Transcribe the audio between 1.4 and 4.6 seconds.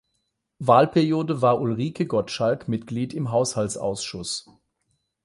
war Ulrike Gottschalck Mitglied im Haushaltsausschuss.